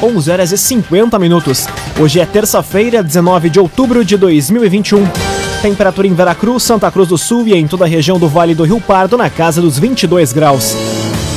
11 0.00 0.30
horas 0.30 0.52
e 0.52 0.56
50 0.56 1.18
minutos. 1.18 1.66
Hoje 1.98 2.20
é 2.20 2.24
terça-feira, 2.24 3.02
19 3.02 3.50
de 3.50 3.58
outubro 3.58 4.04
de 4.04 4.16
2021. 4.16 5.04
Temperatura 5.60 6.06
em 6.06 6.14
Veracruz, 6.14 6.62
Santa 6.62 6.88
Cruz 6.88 7.08
do 7.08 7.18
Sul 7.18 7.48
e 7.48 7.54
em 7.54 7.66
toda 7.66 7.84
a 7.84 7.88
região 7.88 8.16
do 8.16 8.28
Vale 8.28 8.54
do 8.54 8.62
Rio 8.62 8.80
Pardo 8.80 9.18
na 9.18 9.28
casa 9.28 9.60
dos 9.60 9.76
22 9.76 10.32
graus. 10.32 10.76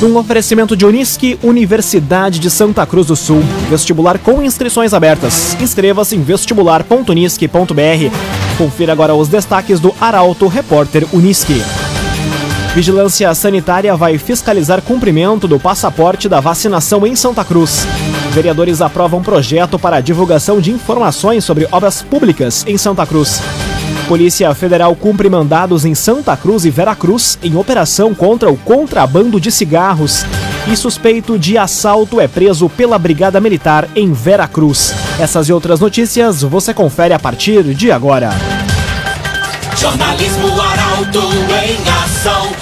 Um 0.00 0.16
oferecimento 0.16 0.76
de 0.76 0.86
Unisque, 0.86 1.36
Universidade 1.42 2.38
de 2.38 2.48
Santa 2.48 2.86
Cruz 2.86 3.08
do 3.08 3.16
Sul. 3.16 3.42
Vestibular 3.68 4.16
com 4.20 4.40
inscrições 4.40 4.94
abertas. 4.94 5.60
Inscreva-se 5.60 6.14
em 6.14 6.22
vestibular.unisque.br. 6.22 8.16
Confira 8.56 8.92
agora 8.92 9.12
os 9.12 9.26
destaques 9.26 9.80
do 9.80 9.92
Arauto 10.00 10.46
Repórter 10.46 11.04
Unisque. 11.12 11.60
Vigilância 12.74 13.34
Sanitária 13.34 13.94
vai 13.94 14.16
fiscalizar 14.16 14.80
cumprimento 14.80 15.46
do 15.46 15.60
passaporte 15.60 16.26
da 16.26 16.40
vacinação 16.40 17.06
em 17.06 17.14
Santa 17.14 17.44
Cruz. 17.44 17.86
Vereadores 18.30 18.80
aprovam 18.80 19.22
projeto 19.22 19.78
para 19.78 20.00
divulgação 20.00 20.58
de 20.58 20.70
informações 20.70 21.44
sobre 21.44 21.68
obras 21.70 22.00
públicas 22.00 22.64
em 22.66 22.78
Santa 22.78 23.04
Cruz. 23.04 23.42
Polícia 24.08 24.54
Federal 24.54 24.96
cumpre 24.96 25.28
mandados 25.28 25.84
em 25.84 25.94
Santa 25.94 26.34
Cruz 26.34 26.64
e 26.64 26.70
Veracruz 26.70 27.38
em 27.42 27.56
operação 27.56 28.14
contra 28.14 28.50
o 28.50 28.56
contrabando 28.56 29.38
de 29.38 29.52
cigarros. 29.52 30.24
E 30.66 30.74
suspeito 30.74 31.38
de 31.38 31.58
assalto 31.58 32.22
é 32.22 32.26
preso 32.26 32.70
pela 32.70 32.98
Brigada 32.98 33.38
Militar 33.38 33.86
em 33.94 34.14
Veracruz. 34.14 34.94
Essas 35.20 35.46
e 35.46 35.52
outras 35.52 35.78
notícias 35.78 36.40
você 36.40 36.72
confere 36.72 37.12
a 37.12 37.18
partir 37.18 37.62
de 37.74 37.92
agora. 37.92 38.30
Jornalismo 39.76 40.60
Arauto 40.60 41.20
em 41.20 41.76
ação. 42.04 42.61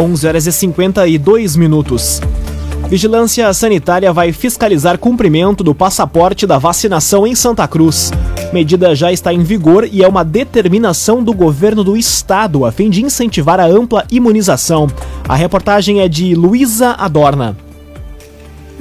11 0.00 0.26
horas 0.26 0.46
e 0.46 0.52
52 0.52 1.56
minutos. 1.56 2.22
Vigilância 2.88 3.52
Sanitária 3.52 4.10
vai 4.14 4.32
fiscalizar 4.32 4.98
cumprimento 4.98 5.62
do 5.62 5.74
passaporte 5.74 6.46
da 6.46 6.56
vacinação 6.56 7.26
em 7.26 7.34
Santa 7.34 7.68
Cruz. 7.68 8.10
Medida 8.50 8.94
já 8.94 9.12
está 9.12 9.30
em 9.30 9.42
vigor 9.42 9.86
e 9.92 10.02
é 10.02 10.08
uma 10.08 10.24
determinação 10.24 11.22
do 11.22 11.34
governo 11.34 11.84
do 11.84 11.98
estado 11.98 12.64
a 12.64 12.72
fim 12.72 12.88
de 12.88 13.04
incentivar 13.04 13.60
a 13.60 13.66
ampla 13.66 14.06
imunização. 14.10 14.88
A 15.28 15.36
reportagem 15.36 16.00
é 16.00 16.08
de 16.08 16.34
Luísa 16.34 16.92
Adorna. 16.98 17.69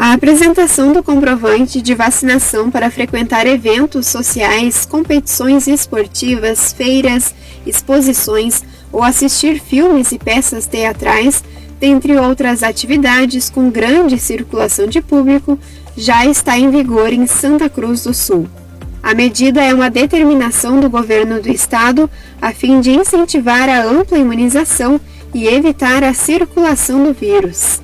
A 0.01 0.13
apresentação 0.13 0.93
do 0.93 1.03
comprovante 1.03 1.81
de 1.81 1.93
vacinação 1.93 2.71
para 2.71 2.89
frequentar 2.89 3.45
eventos 3.45 4.07
sociais, 4.07 4.85
competições 4.85 5.67
esportivas, 5.67 6.71
feiras, 6.71 7.35
exposições 7.65 8.63
ou 8.93 9.03
assistir 9.03 9.59
filmes 9.59 10.13
e 10.13 10.17
peças 10.17 10.65
teatrais, 10.65 11.43
dentre 11.81 12.15
outras 12.15 12.63
atividades 12.63 13.49
com 13.49 13.69
grande 13.69 14.17
circulação 14.17 14.87
de 14.87 15.01
público, 15.01 15.59
já 15.97 16.25
está 16.25 16.57
em 16.57 16.71
vigor 16.71 17.11
em 17.11 17.27
Santa 17.27 17.67
Cruz 17.67 18.05
do 18.05 18.13
Sul. 18.13 18.47
A 19.03 19.13
medida 19.13 19.61
é 19.61 19.73
uma 19.73 19.89
determinação 19.89 20.79
do 20.79 20.89
governo 20.89 21.41
do 21.41 21.51
estado 21.51 22.09
a 22.41 22.53
fim 22.53 22.79
de 22.79 22.91
incentivar 22.91 23.67
a 23.67 23.83
ampla 23.83 24.17
imunização 24.17 24.97
e 25.33 25.45
evitar 25.45 26.05
a 26.05 26.13
circulação 26.13 27.03
do 27.03 27.13
vírus. 27.13 27.81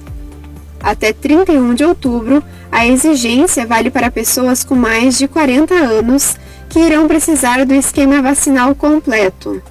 Até 0.82 1.14
31 1.14 1.74
de 1.74 1.84
outubro, 1.84 2.44
a 2.72 2.86
exigência 2.86 3.66
vale 3.66 3.90
para 3.90 4.12
pessoas 4.12 4.64
com 4.64 4.76
mais 4.76 5.18
de 5.18 5.28
40 5.28 5.74
anos 5.74 6.36
que 6.70 6.80
irão 6.80 7.08
precisar 7.08 7.66
do 7.66 7.74
esquema 7.74 8.22
vacinal 8.22 8.76
completo. 8.76 9.62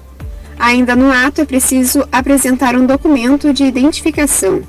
Ainda 0.57 0.95
no 0.95 1.11
ato 1.11 1.41
é 1.41 1.45
preciso 1.45 2.07
apresentar 2.11 2.75
um 2.75 2.85
documento 2.85 3.53
de 3.53 3.63
identificação. 3.63 4.63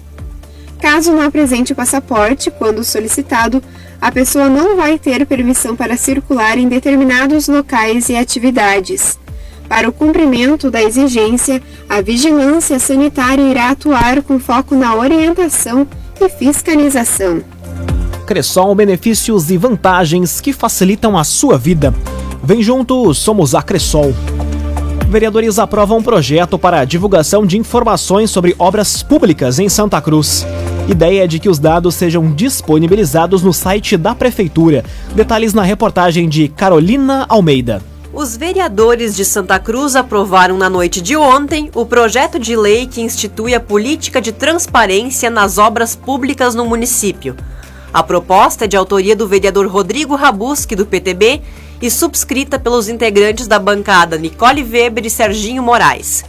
Caso 0.81 1.13
não 1.13 1.23
apresente 1.23 1.73
o 1.73 1.77
passaporte, 1.77 2.51
quando 2.51 2.85
solicitado, 2.85 3.63
a 4.01 4.13
pessoa 4.13 4.49
não 4.49 4.77
vai 4.77 4.99
ter 4.99 5.25
permissão 5.25 5.75
para 5.75 5.97
circular 5.97 6.59
em 6.59 6.69
determinados 6.69 7.49
locais 7.49 8.09
e 8.09 8.17
atividades. 8.17 9.19
Para 9.69 9.89
o 9.89 9.93
cumprimento 9.93 10.71
da 10.71 10.83
exigência, 10.83 11.63
a 11.89 12.01
vigilância 12.01 12.79
sanitária 12.79 13.43
irá 13.43 13.71
atuar 13.71 14.23
com 14.23 14.39
foco 14.39 14.75
na 14.75 14.95
orientação 14.95 15.89
e 16.21 16.29
fiscalização. 16.29 17.43
Cressol, 18.27 18.75
benefícios 18.75 19.51
e 19.51 19.57
vantagens 19.57 20.41
que 20.41 20.53
facilitam 20.53 21.17
a 21.17 21.25
sua 21.25 21.57
vida. 21.57 21.95
Vem 22.43 22.63
junto, 22.63 23.15
somos 23.15 23.55
a 23.55 23.63
Cressol. 23.63 24.15
Vereadores 25.09 25.59
aprovam 25.59 25.99
um 25.99 26.03
projeto 26.03 26.59
para 26.59 26.81
a 26.81 26.85
divulgação 26.85 27.47
de 27.47 27.57
informações 27.57 28.31
sobre 28.31 28.55
obras 28.59 29.03
públicas 29.03 29.59
em 29.59 29.69
Santa 29.69 30.01
Cruz. 30.01 30.45
Ideia 30.89 31.25
é 31.25 31.27
de 31.27 31.39
que 31.39 31.49
os 31.49 31.59
dados 31.59 31.95
sejam 31.95 32.33
disponibilizados 32.33 33.43
no 33.43 33.53
site 33.53 33.97
da 33.97 34.15
Prefeitura. 34.15 34.85
Detalhes 35.15 35.55
na 35.55 35.63
reportagem 35.63 36.29
de 36.29 36.49
Carolina 36.49 37.25
Almeida. 37.29 37.81
Os 38.17 38.35
vereadores 38.35 39.15
de 39.15 39.27
Santa 39.27 39.59
Cruz 39.59 39.95
aprovaram 39.95 40.57
na 40.57 40.71
noite 40.71 41.03
de 41.03 41.15
ontem 41.15 41.71
o 41.75 41.85
projeto 41.85 42.39
de 42.39 42.57
lei 42.57 42.87
que 42.87 43.03
institui 43.03 43.55
a 43.55 43.61
política 43.61 44.23
de 44.23 44.33
transparência 44.33 45.29
nas 45.29 45.59
obras 45.59 45.95
públicas 45.95 46.55
no 46.55 46.65
município. 46.65 47.37
A 47.93 48.03
proposta 48.03 48.65
é 48.65 48.69
de 48.69 48.75
autoria 48.75 49.15
do 49.15 49.29
vereador 49.29 49.67
Rodrigo 49.67 50.15
Rabuski, 50.15 50.75
do 50.75 50.87
PTB, 50.87 51.43
e 51.83 51.91
subscrita 51.91 52.59
pelos 52.59 52.89
integrantes 52.89 53.47
da 53.47 53.59
bancada 53.59 54.17
Nicole 54.17 54.63
Weber 54.63 55.05
e 55.05 55.11
Serginho 55.11 55.63
Moraes. 55.63 56.25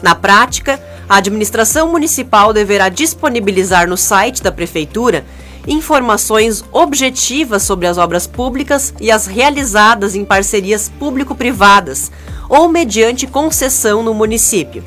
Na 0.00 0.14
prática, 0.14 0.80
a 1.08 1.16
administração 1.16 1.90
municipal 1.90 2.52
deverá 2.52 2.88
disponibilizar 2.88 3.88
no 3.88 3.96
site 3.96 4.44
da 4.44 4.52
Prefeitura 4.52 5.24
informações 5.66 6.64
objetivas 6.72 7.62
sobre 7.62 7.86
as 7.86 7.98
obras 7.98 8.26
públicas 8.26 8.92
e 9.00 9.10
as 9.10 9.26
realizadas 9.26 10.14
em 10.14 10.24
parcerias 10.24 10.90
público-privadas 10.98 12.10
ou 12.48 12.68
mediante 12.68 13.26
concessão 13.26 14.02
no 14.02 14.12
município. 14.12 14.84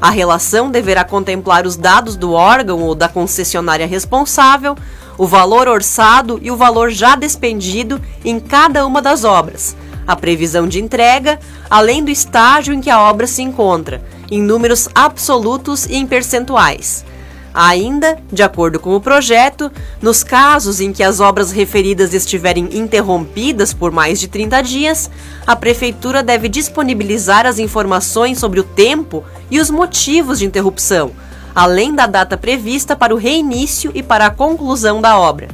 A 0.00 0.10
relação 0.10 0.70
deverá 0.70 1.04
contemplar 1.04 1.66
os 1.66 1.76
dados 1.76 2.16
do 2.16 2.32
órgão 2.32 2.82
ou 2.82 2.94
da 2.94 3.08
concessionária 3.08 3.86
responsável, 3.86 4.76
o 5.16 5.26
valor 5.26 5.68
orçado 5.68 6.38
e 6.42 6.50
o 6.50 6.56
valor 6.56 6.90
já 6.90 7.14
despendido 7.14 8.00
em 8.24 8.40
cada 8.40 8.84
uma 8.84 9.00
das 9.00 9.24
obras, 9.24 9.76
a 10.06 10.16
previsão 10.16 10.66
de 10.66 10.80
entrega, 10.80 11.38
além 11.70 12.02
do 12.04 12.10
estágio 12.10 12.74
em 12.74 12.80
que 12.80 12.90
a 12.90 13.00
obra 13.00 13.26
se 13.26 13.42
encontra, 13.42 14.02
em 14.30 14.42
números 14.42 14.88
absolutos 14.94 15.86
e 15.86 15.94
em 15.94 16.06
percentuais. 16.06 17.04
Ainda, 17.54 18.18
de 18.32 18.42
acordo 18.42 18.80
com 18.80 18.96
o 18.96 19.00
projeto, 19.00 19.70
nos 20.02 20.24
casos 20.24 20.80
em 20.80 20.92
que 20.92 21.04
as 21.04 21.20
obras 21.20 21.52
referidas 21.52 22.12
estiverem 22.12 22.68
interrompidas 22.72 23.72
por 23.72 23.92
mais 23.92 24.18
de 24.18 24.26
30 24.26 24.60
dias, 24.60 25.08
a 25.46 25.54
Prefeitura 25.54 26.20
deve 26.20 26.48
disponibilizar 26.48 27.46
as 27.46 27.60
informações 27.60 28.40
sobre 28.40 28.58
o 28.58 28.64
tempo 28.64 29.22
e 29.48 29.60
os 29.60 29.70
motivos 29.70 30.40
de 30.40 30.46
interrupção, 30.46 31.12
além 31.54 31.94
da 31.94 32.08
data 32.08 32.36
prevista 32.36 32.96
para 32.96 33.14
o 33.14 33.18
reinício 33.18 33.92
e 33.94 34.02
para 34.02 34.26
a 34.26 34.30
conclusão 34.30 35.00
da 35.00 35.16
obra. 35.16 35.46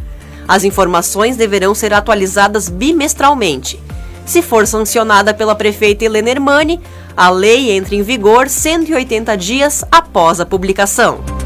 As 0.48 0.64
informações 0.64 1.36
deverão 1.36 1.74
ser 1.74 1.92
atualizadas 1.92 2.70
bimestralmente. 2.70 3.78
Se 4.24 4.40
for 4.40 4.66
sancionada 4.66 5.34
pela 5.34 5.54
prefeita 5.54 6.06
Helena 6.06 6.30
Hermani, 6.30 6.80
a 7.14 7.28
lei 7.28 7.70
entra 7.72 7.94
em 7.94 8.02
vigor 8.02 8.48
180 8.48 9.36
dias 9.36 9.84
após 9.90 10.40
a 10.40 10.46
publicação. 10.46 11.39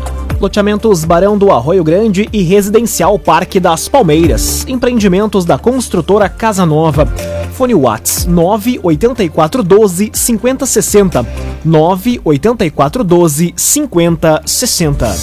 Loteamentos 0.45 1.07
Barão 1.07 1.39
do 1.39 1.51
Arroio 1.51 1.83
Grande 1.83 2.29
e 2.31 2.43
Residencial 2.43 3.19
Parque 3.19 3.59
das 3.59 3.89
Palmeiras. 3.89 4.63
Empreendimentos 4.69 5.47
da 5.47 5.57
construtora 5.57 6.29
Casa 6.29 6.67
Nova. 6.67 7.09
Fone 7.55 7.75
Whats 7.75 8.27
98412 8.27 10.11
5060. 10.13 11.27
98412 11.65 13.55
5060. 13.57 15.15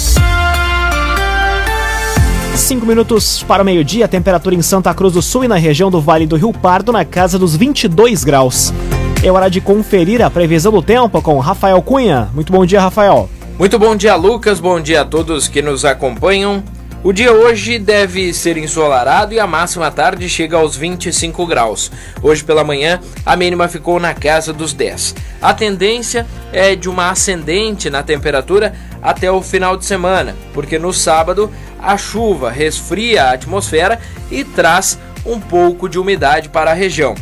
5 2.55 2.83
minutos 2.83 3.43
para 3.43 3.61
o 3.61 3.65
meio-dia, 3.65 4.07
temperatura 4.07 4.55
em 4.55 4.61
Santa 4.63 4.91
Cruz 4.91 5.13
do 5.13 5.21
Sul 5.21 5.43
e 5.43 5.47
na 5.47 5.57
região 5.57 5.91
do 5.91 6.01
Vale 6.01 6.25
do 6.25 6.35
Rio 6.35 6.51
Pardo 6.51 6.91
na 6.91 7.05
casa 7.05 7.37
dos 7.37 7.55
22 7.55 8.23
graus. 8.23 8.73
É 9.21 9.31
hora 9.31 9.49
de 9.49 9.61
conferir 9.61 10.19
a 10.23 10.31
previsão 10.31 10.71
do 10.71 10.81
tempo 10.81 11.21
com 11.21 11.37
Rafael 11.37 11.79
Cunha. 11.83 12.27
Muito 12.33 12.51
bom 12.51 12.65
dia, 12.65 12.81
Rafael. 12.81 13.29
Muito 13.61 13.77
bom 13.77 13.95
dia, 13.95 14.15
Lucas. 14.15 14.59
Bom 14.59 14.81
dia 14.81 15.01
a 15.01 15.05
todos 15.05 15.47
que 15.47 15.61
nos 15.61 15.85
acompanham. 15.85 16.63
O 17.03 17.13
dia 17.13 17.31
hoje 17.31 17.77
deve 17.77 18.33
ser 18.33 18.57
ensolarado 18.57 19.35
e 19.35 19.39
a 19.39 19.45
máxima 19.45 19.91
tarde 19.91 20.27
chega 20.27 20.57
aos 20.57 20.75
25 20.75 21.45
graus. 21.45 21.91
Hoje 22.23 22.43
pela 22.43 22.63
manhã, 22.63 22.99
a 23.23 23.35
mínima 23.35 23.67
ficou 23.67 23.99
na 23.99 24.15
casa 24.15 24.51
dos 24.51 24.73
10. 24.73 25.13
A 25.39 25.53
tendência 25.53 26.25
é 26.51 26.75
de 26.75 26.89
uma 26.89 27.11
ascendente 27.11 27.87
na 27.87 28.01
temperatura 28.01 28.73
até 28.99 29.31
o 29.31 29.43
final 29.43 29.77
de 29.77 29.85
semana, 29.85 30.35
porque 30.55 30.79
no 30.79 30.91
sábado 30.91 31.51
a 31.77 31.95
chuva 31.99 32.49
resfria 32.49 33.25
a 33.25 33.33
atmosfera 33.33 34.01
e 34.31 34.43
traz 34.43 34.97
um 35.23 35.39
pouco 35.39 35.87
de 35.87 35.99
umidade 35.99 36.49
para 36.49 36.71
a 36.71 36.73
região. 36.73 37.13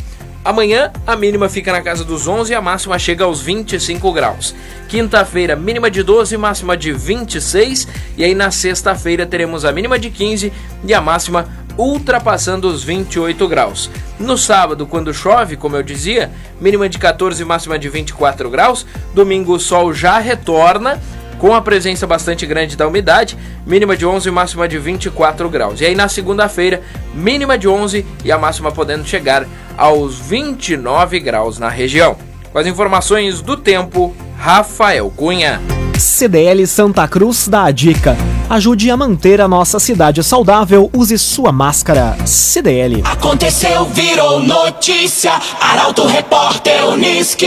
Amanhã 0.42 0.90
a 1.06 1.14
mínima 1.16 1.50
fica 1.50 1.70
na 1.70 1.82
casa 1.82 2.02
dos 2.02 2.26
11 2.26 2.52
e 2.52 2.54
a 2.54 2.62
máxima 2.62 2.98
chega 2.98 3.24
aos 3.24 3.42
25 3.42 4.10
graus. 4.10 4.54
Quinta-feira, 4.88 5.54
mínima 5.54 5.90
de 5.90 6.02
12, 6.02 6.34
máxima 6.38 6.76
de 6.78 6.92
26. 6.92 7.86
E 8.16 8.24
aí 8.24 8.34
na 8.34 8.50
sexta-feira 8.50 9.26
teremos 9.26 9.66
a 9.66 9.72
mínima 9.72 9.98
de 9.98 10.08
15 10.08 10.50
e 10.84 10.94
a 10.94 11.00
máxima 11.00 11.46
ultrapassando 11.76 12.68
os 12.68 12.82
28 12.82 13.46
graus. 13.48 13.90
No 14.18 14.38
sábado, 14.38 14.86
quando 14.86 15.12
chove, 15.12 15.56
como 15.56 15.76
eu 15.76 15.82
dizia, 15.82 16.30
mínima 16.58 16.88
de 16.88 16.98
14 16.98 17.42
e 17.42 17.44
máxima 17.44 17.78
de 17.78 17.90
24 17.90 18.48
graus. 18.48 18.86
Domingo 19.14 19.52
o 19.52 19.60
sol 19.60 19.92
já 19.92 20.18
retorna 20.18 20.98
com 21.38 21.54
a 21.54 21.62
presença 21.62 22.06
bastante 22.06 22.44
grande 22.44 22.76
da 22.76 22.86
umidade, 22.86 23.36
mínima 23.66 23.96
de 23.96 24.04
11 24.04 24.28
e 24.28 24.32
máxima 24.32 24.68
de 24.68 24.78
24 24.78 25.48
graus. 25.48 25.80
E 25.80 25.86
aí 25.86 25.94
na 25.94 26.06
segunda-feira, 26.06 26.82
mínima 27.14 27.56
de 27.56 27.66
11 27.66 28.04
e 28.22 28.30
a 28.30 28.38
máxima 28.38 28.70
podendo 28.70 29.06
chegar 29.06 29.46
aos 29.80 30.18
29 30.18 31.18
graus 31.20 31.58
na 31.58 31.70
região. 31.70 32.14
Com 32.52 32.58
as 32.58 32.66
informações 32.66 33.40
do 33.40 33.56
tempo, 33.56 34.14
Rafael 34.36 35.10
Cunha. 35.16 35.58
CDL 35.98 36.66
Santa 36.66 37.08
Cruz 37.08 37.48
dá 37.48 37.64
a 37.64 37.70
dica. 37.70 38.14
Ajude 38.50 38.90
a 38.90 38.96
manter 38.96 39.40
a 39.40 39.48
nossa 39.48 39.80
cidade 39.80 40.22
saudável, 40.22 40.90
use 40.92 41.16
sua 41.18 41.50
máscara. 41.50 42.14
CDL. 42.26 43.02
Aconteceu, 43.04 43.86
virou 43.86 44.40
notícia. 44.40 45.32
Arauto 45.58 46.06
Repórter 46.06 46.86
Uniski. 46.86 47.46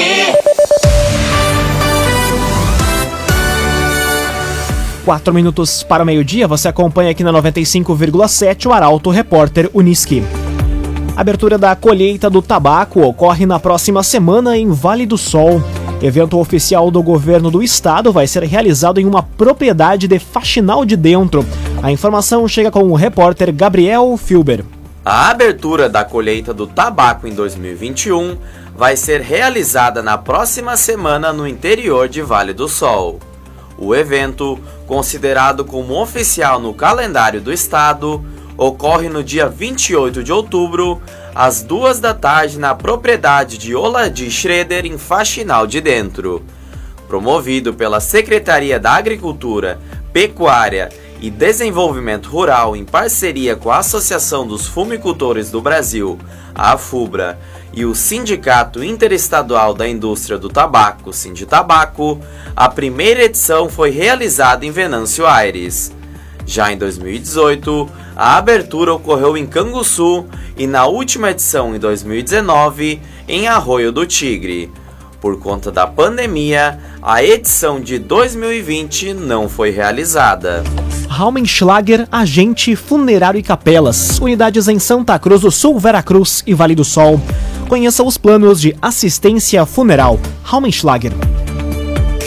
Quatro 5.05 5.33
minutos 5.33 5.83
para 5.83 6.01
o 6.01 6.05
meio-dia, 6.05 6.47
você 6.47 6.67
acompanha 6.67 7.11
aqui 7.11 7.23
na 7.23 7.31
95,7 7.33 8.65
o 8.65 8.73
Arauto 8.73 9.11
Repórter 9.11 9.69
Uniski. 9.73 10.23
A 11.15 11.21
abertura 11.21 11.59
da 11.59 11.75
colheita 11.75 12.27
do 12.27 12.41
tabaco 12.41 13.01
ocorre 13.01 13.45
na 13.45 13.59
próxima 13.59 14.01
semana 14.01 14.57
em 14.57 14.71
Vale 14.71 15.05
do 15.05 15.15
Sol. 15.15 15.61
Evento 16.01 16.39
oficial 16.39 16.89
do 16.89 17.03
governo 17.03 17.51
do 17.51 17.61
estado 17.61 18.11
vai 18.11 18.25
ser 18.25 18.41
realizado 18.43 18.99
em 18.99 19.05
uma 19.05 19.21
propriedade 19.21 20.07
de 20.07 20.17
Faxinal 20.17 20.83
de 20.83 20.97
Dentro. 20.97 21.45
A 21.83 21.91
informação 21.91 22.47
chega 22.47 22.71
com 22.71 22.89
o 22.89 22.95
repórter 22.95 23.53
Gabriel 23.53 24.17
Filber. 24.17 24.65
A 25.05 25.29
abertura 25.29 25.87
da 25.87 26.03
colheita 26.03 26.51
do 26.51 26.65
tabaco 26.65 27.27
em 27.27 27.33
2021 27.35 28.35
vai 28.75 28.97
ser 28.97 29.21
realizada 29.21 30.01
na 30.01 30.17
próxima 30.17 30.75
semana 30.75 31.31
no 31.31 31.47
interior 31.47 32.09
de 32.09 32.23
Vale 32.23 32.53
do 32.53 32.67
Sol. 32.67 33.19
O 33.77 33.93
evento, 33.93 34.57
considerado 34.87 35.63
como 35.63 36.01
oficial 36.01 36.59
no 36.59 36.73
calendário 36.73 37.39
do 37.39 37.53
estado, 37.53 38.23
ocorre 38.57 39.09
no 39.09 39.23
dia 39.23 39.47
28 39.47 40.23
de 40.23 40.31
outubro, 40.31 41.01
às 41.33 41.63
duas 41.63 41.99
da 41.99 42.13
tarde, 42.13 42.59
na 42.59 42.75
propriedade 42.75 43.57
de 43.57 43.75
Oladi 43.75 44.29
Schroeder, 44.29 44.85
em 44.85 44.97
Faxinal 44.97 45.65
de 45.65 45.81
Dentro. 45.81 46.43
Promovido 47.07 47.73
pela 47.73 47.99
Secretaria 47.99 48.79
da 48.79 48.91
Agricultura, 48.93 49.79
Pecuária 50.11 50.89
e 51.19 51.29
Desenvolvimento 51.29 52.27
Rural 52.27 52.75
em 52.75 52.83
parceria 52.83 53.55
com 53.55 53.71
a 53.71 53.77
Associação 53.77 54.45
dos 54.45 54.67
Fumicultores 54.67 55.49
do 55.49 55.61
Brasil, 55.61 56.19
a 56.53 56.73
AFUBRA, 56.73 57.39
e 57.73 57.85
o 57.85 57.95
Sindicato 57.95 58.83
Interestadual 58.83 59.73
da 59.73 59.87
Indústria 59.87 60.37
do 60.37 60.47
Tabaco, 60.47 61.11
Sinditabaco, 61.11 62.19
a 62.55 62.69
primeira 62.69 63.23
edição 63.23 63.67
foi 63.67 63.89
realizada 63.89 64.63
em 64.65 64.69
Venâncio 64.69 65.25
Aires. 65.25 65.91
Já 66.45 66.71
em 66.71 66.77
2018, 66.77 67.89
a 68.15 68.37
abertura 68.37 68.93
ocorreu 68.93 69.37
em 69.37 69.45
Canguçu 69.45 70.25
e 70.57 70.67
na 70.67 70.85
última 70.85 71.31
edição, 71.31 71.75
em 71.75 71.79
2019, 71.79 73.01
em 73.27 73.47
Arroio 73.47 73.91
do 73.91 74.05
Tigre. 74.05 74.71
Por 75.21 75.39
conta 75.39 75.71
da 75.71 75.87
pandemia, 75.87 76.79
a 77.01 77.23
edição 77.23 77.79
de 77.79 77.97
2020 77.97 79.13
não 79.13 79.47
foi 79.47 79.69
realizada. 79.69 80.63
Raumenschlager, 81.07 82.07
agente 82.11 82.75
funerário 82.75 83.39
e 83.39 83.43
capelas, 83.43 84.19
unidades 84.19 84.67
em 84.67 84.79
Santa 84.79 85.17
Cruz 85.17 85.41
do 85.41 85.51
Sul, 85.51 85.79
Veracruz 85.79 86.43
e 86.45 86.53
Vale 86.53 86.75
do 86.75 86.83
Sol. 86.83 87.21
Conheça 87.69 88.03
os 88.03 88.17
planos 88.17 88.59
de 88.59 88.75
assistência 88.81 89.65
funeral. 89.65 90.19
Raumenschlager. 90.43 91.13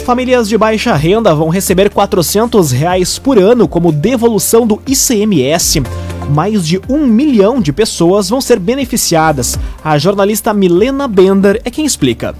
Famílias 0.07 0.47
de 0.47 0.57
baixa 0.57 0.95
renda 0.95 1.35
vão 1.35 1.49
receber 1.49 1.89
400 1.89 2.71
reais 2.71 3.19
por 3.19 3.37
ano 3.37 3.67
como 3.67 3.91
devolução 3.91 4.65
do 4.65 4.81
ICMS. 4.87 5.83
Mais 6.29 6.65
de 6.65 6.79
um 6.87 7.05
milhão 7.05 7.59
de 7.59 7.73
pessoas 7.73 8.29
vão 8.29 8.39
ser 8.39 8.57
beneficiadas. 8.57 9.59
A 9.83 9.97
jornalista 9.97 10.53
Milena 10.53 11.09
Bender 11.09 11.59
é 11.65 11.69
quem 11.69 11.85
explica. 11.85 12.33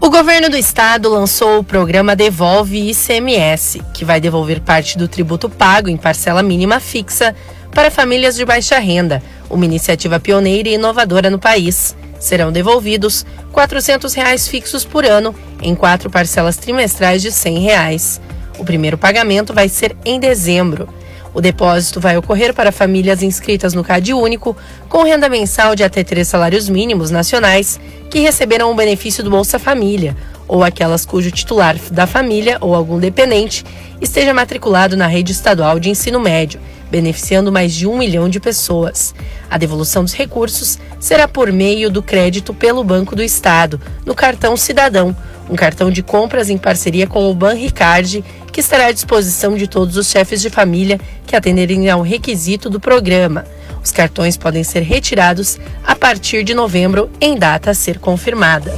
O 0.00 0.08
governo 0.08 0.48
do 0.48 0.56
estado 0.56 1.10
lançou 1.10 1.58
o 1.58 1.62
programa 1.62 2.16
Devolve 2.16 2.88
ICMS, 2.88 3.82
que 3.92 4.02
vai 4.02 4.18
devolver 4.18 4.62
parte 4.62 4.96
do 4.96 5.06
tributo 5.06 5.50
pago 5.50 5.90
em 5.90 5.98
parcela 5.98 6.42
mínima 6.42 6.80
fixa 6.80 7.36
para 7.70 7.90
famílias 7.90 8.34
de 8.34 8.46
baixa 8.46 8.78
renda, 8.78 9.22
uma 9.50 9.66
iniciativa 9.66 10.18
pioneira 10.18 10.70
e 10.70 10.74
inovadora 10.76 11.28
no 11.28 11.38
país. 11.38 11.94
Serão 12.20 12.52
devolvidos 12.52 13.24
400 13.50 14.12
reais 14.14 14.46
fixos 14.46 14.84
por 14.84 15.04
ano 15.04 15.34
em 15.60 15.74
quatro 15.74 16.10
parcelas 16.10 16.58
trimestrais 16.58 17.22
de 17.22 17.32
100 17.32 17.58
reais. 17.58 18.20
O 18.58 18.64
primeiro 18.64 18.98
pagamento 18.98 19.54
vai 19.54 19.68
ser 19.68 19.96
em 20.04 20.20
dezembro. 20.20 20.86
O 21.32 21.40
depósito 21.40 22.00
vai 22.00 22.16
ocorrer 22.16 22.52
para 22.52 22.72
famílias 22.72 23.22
inscritas 23.22 23.72
no 23.72 23.84
CAD 23.84 24.12
Único 24.12 24.56
com 24.88 25.02
renda 25.02 25.28
mensal 25.28 25.74
de 25.74 25.82
até 25.82 26.04
três 26.04 26.28
salários 26.28 26.68
mínimos 26.68 27.10
nacionais 27.10 27.80
que 28.10 28.18
receberam 28.18 28.70
o 28.70 28.74
benefício 28.74 29.22
do 29.22 29.30
Bolsa 29.30 29.58
Família, 29.58 30.16
ou 30.48 30.64
aquelas 30.64 31.06
cujo 31.06 31.30
titular 31.30 31.76
da 31.92 32.06
família 32.06 32.58
ou 32.60 32.74
algum 32.74 32.98
dependente 32.98 33.64
esteja 34.00 34.34
matriculado 34.34 34.96
na 34.96 35.06
rede 35.06 35.30
estadual 35.30 35.78
de 35.78 35.88
ensino 35.88 36.18
médio, 36.18 36.60
beneficiando 36.90 37.52
mais 37.52 37.72
de 37.72 37.86
um 37.86 37.96
milhão 37.96 38.28
de 38.28 38.40
pessoas. 38.40 39.14
A 39.50 39.56
devolução 39.56 40.02
dos 40.02 40.12
recursos 40.12 40.78
será 40.98 41.28
por 41.28 41.52
meio 41.52 41.90
do 41.90 42.02
crédito 42.02 42.52
pelo 42.52 42.82
Banco 42.82 43.14
do 43.14 43.22
Estado, 43.22 43.80
no 44.04 44.14
cartão 44.14 44.56
Cidadão, 44.56 45.16
um 45.48 45.56
cartão 45.56 45.90
de 45.90 46.02
compras 46.02 46.48
em 46.48 46.58
parceria 46.58 47.06
com 47.06 47.30
o 47.30 47.34
Banricard, 47.34 48.24
que 48.52 48.60
estará 48.60 48.86
à 48.86 48.92
disposição 48.92 49.56
de 49.56 49.66
todos 49.66 49.96
os 49.96 50.08
chefes 50.08 50.40
de 50.40 50.50
família 50.50 51.00
que 51.26 51.36
atenderem 51.36 51.88
ao 51.90 52.02
requisito 52.02 52.70
do 52.70 52.80
programa. 52.80 53.44
Os 53.82 53.90
cartões 53.90 54.36
podem 54.36 54.62
ser 54.62 54.82
retirados 54.82 55.58
a 55.84 55.96
partir 55.96 56.44
de 56.44 56.54
novembro, 56.54 57.10
em 57.20 57.36
data 57.36 57.70
a 57.70 57.74
ser 57.74 57.98
confirmada. 57.98 58.74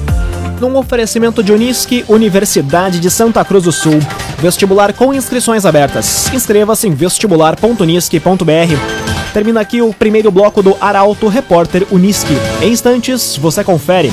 Num 0.60 0.76
oferecimento 0.76 1.42
de 1.42 1.52
Unisque, 1.52 2.04
Universidade 2.08 3.00
de 3.00 3.10
Santa 3.10 3.44
Cruz 3.44 3.64
do 3.64 3.72
Sul. 3.72 3.98
Vestibular 4.42 4.92
com 4.92 5.14
inscrições 5.14 5.64
abertas. 5.64 6.28
Inscreva-se 6.34 6.88
em 6.88 6.92
vestibular.unisque.br. 6.92 9.32
Termina 9.32 9.60
aqui 9.60 9.80
o 9.80 9.94
primeiro 9.94 10.32
bloco 10.32 10.60
do 10.60 10.76
Arauto 10.80 11.28
Repórter 11.28 11.86
Unisque. 11.92 12.36
Em 12.60 12.72
instantes, 12.72 13.36
você 13.36 13.62
confere. 13.62 14.12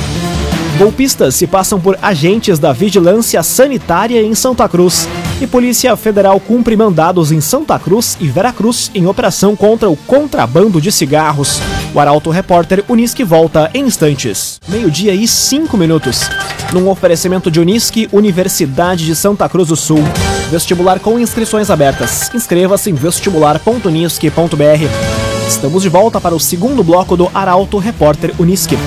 Golpistas 0.77 1.33
se 1.33 1.48
passam 1.48 1.81
por 1.81 1.98
agentes 2.00 2.59
da 2.59 2.71
Vigilância 2.71 3.41
Sanitária 3.41 4.21
em 4.21 4.36
Santa 4.36 4.69
Cruz. 4.69 5.09
E 5.41 5.48
Polícia 5.48 5.95
Federal 5.95 6.39
cumpre 6.39 6.77
mandados 6.77 7.31
em 7.31 7.41
Santa 7.41 7.79
Cruz 7.79 8.15
e 8.21 8.27
Veracruz 8.27 8.91
em 8.93 9.07
operação 9.07 9.55
contra 9.55 9.89
o 9.89 9.95
contrabando 9.95 10.79
de 10.79 10.91
cigarros. 10.91 11.59
O 11.93 12.00
Arauto 12.00 12.29
Repórter 12.29 12.84
Unisque 12.88 13.24
volta 13.24 13.69
em 13.74 13.86
instantes. 13.86 14.60
Meio-dia 14.67 15.13
e 15.13 15.27
cinco 15.27 15.75
minutos. 15.75 16.29
Num 16.72 16.88
oferecimento 16.88 17.50
de 17.50 17.60
Unisque, 17.60 18.08
Universidade 18.12 19.05
de 19.05 19.15
Santa 19.15 19.50
Cruz 19.50 19.69
do 19.69 19.75
Sul. 19.75 20.03
Vestibular 20.51 21.00
com 21.00 21.17
inscrições 21.17 21.72
abertas. 21.72 22.29
Inscreva-se 22.34 22.91
em 22.91 22.93
vestibular.unisque.br. 22.93 25.48
Estamos 25.48 25.81
de 25.81 25.89
volta 25.89 26.22
para 26.22 26.36
o 26.36 26.39
segundo 26.39 26.84
bloco 26.84 27.17
do 27.17 27.29
Arauto 27.34 27.79
Repórter 27.79 28.36
Unisque. 28.38 28.77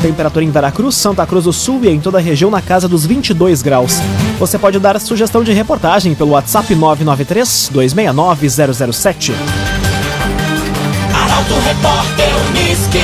Temperatura 0.00 0.44
em 0.44 0.50
Veracruz, 0.50 0.94
Santa 0.94 1.26
Cruz 1.26 1.44
do 1.44 1.52
Sul 1.52 1.84
e 1.84 1.88
em 1.88 2.00
toda 2.00 2.16
a 2.16 2.20
região 2.20 2.50
na 2.50 2.62
casa 2.62 2.88
dos 2.88 3.04
22 3.04 3.60
graus. 3.60 3.98
Você 4.38 4.58
pode 4.58 4.78
dar 4.78 4.98
sugestão 5.00 5.44
de 5.44 5.52
reportagem 5.52 6.14
pelo 6.14 6.30
WhatsApp 6.30 6.74
993 6.74 7.68
269 7.72 8.92
007. 8.92 9.34
Arauto 11.48 11.54
Repórter 11.60 12.28
Uniski. 12.50 12.98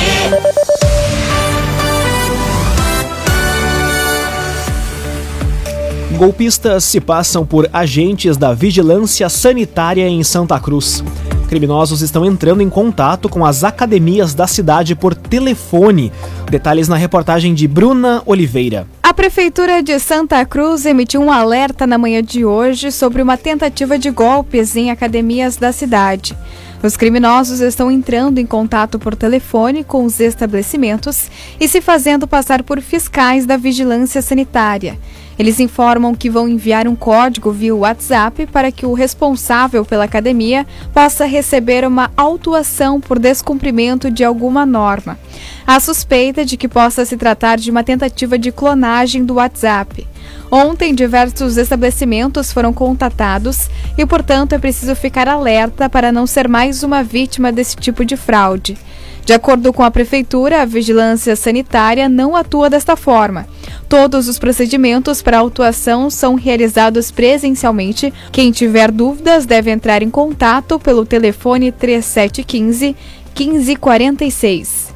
Golpistas 6.15 6.83
se 6.83 7.01
passam 7.01 7.45
por 7.45 7.67
agentes 7.73 8.37
da 8.37 8.53
Vigilância 8.53 9.27
Sanitária 9.29 10.07
em 10.07 10.23
Santa 10.23 10.59
Cruz. 10.59 11.03
criminosos 11.49 12.01
estão 12.01 12.25
entrando 12.25 12.61
em 12.61 12.69
contato 12.69 13.27
com 13.29 13.45
as 13.45 13.63
academias 13.63 14.33
da 14.33 14.47
cidade 14.47 14.95
por 14.95 15.13
telefone. 15.13 16.11
Detalhes 16.49 16.87
na 16.87 16.95
reportagem 16.95 17.53
de 17.53 17.67
Bruna 17.67 18.21
Oliveira. 18.25 18.87
A 19.01 19.13
Prefeitura 19.13 19.81
de 19.81 19.99
Santa 19.99 20.43
Cruz 20.45 20.85
emitiu 20.85 21.21
um 21.21 21.31
alerta 21.31 21.85
na 21.85 21.97
manhã 21.97 22.23
de 22.23 22.45
hoje 22.45 22.91
sobre 22.91 23.21
uma 23.21 23.37
tentativa 23.37 23.97
de 23.97 24.09
golpes 24.09 24.75
em 24.75 24.91
academias 24.91 25.57
da 25.57 25.71
cidade. 25.71 26.35
Os 26.83 26.95
criminosos 26.95 27.61
estão 27.61 27.89
entrando 27.89 28.37
em 28.37 28.45
contato 28.45 28.99
por 28.99 29.15
telefone 29.15 29.83
com 29.83 30.05
os 30.05 30.19
estabelecimentos 30.19 31.29
e 31.59 31.67
se 31.67 31.81
fazendo 31.81 32.27
passar 32.27 32.63
por 32.63 32.81
fiscais 32.81 33.45
da 33.45 33.57
vigilância 33.57 34.21
sanitária. 34.21 34.99
Eles 35.37 35.59
informam 35.59 36.15
que 36.15 36.29
vão 36.29 36.47
enviar 36.47 36.87
um 36.87 36.95
código 36.95 37.51
via 37.51 37.75
WhatsApp 37.75 38.47
para 38.47 38.71
que 38.71 38.85
o 38.85 38.93
responsável 38.93 39.83
pela 39.83 40.05
academia 40.05 40.65
possa 40.93 41.25
receber 41.25 41.85
uma 41.85 42.11
autuação 42.15 43.01
por 43.01 43.19
descumprimento 43.19 44.09
de 44.09 44.23
alguma 44.23 44.65
norma. 44.65 45.19
Há 45.67 45.79
suspeita 45.79 46.45
de 46.45 46.55
que 46.55 46.67
possa 46.67 47.05
se 47.05 47.17
tratar 47.17 47.57
de 47.57 47.69
uma 47.69 47.83
tentativa 47.83 48.37
de 48.37 48.51
clonagem 48.51 49.25
do 49.25 49.35
WhatsApp. 49.35 50.07
Ontem, 50.49 50.93
diversos 50.93 51.57
estabelecimentos 51.57 52.51
foram 52.51 52.71
contatados 52.71 53.69
e, 53.97 54.05
portanto, 54.05 54.53
é 54.53 54.59
preciso 54.59 54.95
ficar 54.95 55.27
alerta 55.27 55.89
para 55.89 56.11
não 56.11 56.25
ser 56.25 56.47
mais 56.47 56.83
uma 56.83 57.03
vítima 57.03 57.51
desse 57.51 57.75
tipo 57.75 58.05
de 58.05 58.15
fraude. 58.15 58.77
De 59.25 59.33
acordo 59.33 59.73
com 59.73 59.81
a 59.81 59.89
Prefeitura, 59.89 60.61
a 60.61 60.65
vigilância 60.65 61.35
sanitária 61.35 62.07
não 62.07 62.35
atua 62.35 62.69
desta 62.69 62.95
forma. 62.95 63.47
Todos 63.89 64.27
os 64.27 64.37
procedimentos 64.37 65.23
para 65.23 65.39
autuação 65.39 66.11
são 66.11 66.35
realizados 66.35 67.09
presencialmente. 67.09 68.13
Quem 68.31 68.51
tiver 68.51 68.91
dúvidas 68.91 69.47
deve 69.47 69.71
entrar 69.71 70.03
em 70.03 70.11
contato 70.11 70.79
pelo 70.79 71.07
telefone 71.07 71.71
3715 71.71 72.95
1546. 73.35 74.93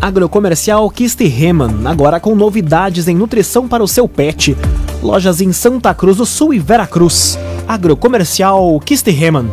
Agrocomercial 0.00 0.88
Kistiheman, 0.90 1.86
agora 1.86 2.20
com 2.20 2.36
novidades 2.36 3.08
em 3.08 3.16
nutrição 3.16 3.66
para 3.66 3.82
o 3.82 3.88
seu 3.88 4.06
pet. 4.06 4.56
Lojas 5.02 5.40
em 5.40 5.52
Santa 5.52 5.92
Cruz 5.92 6.18
do 6.18 6.26
Sul 6.26 6.54
e 6.54 6.60
Veracruz. 6.60 7.36
Agrocomercial 7.66 8.78
Kistiheman. 8.80 9.50